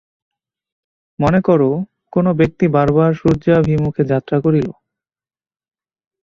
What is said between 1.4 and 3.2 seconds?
কর, কোন ব্যক্তি বরাবর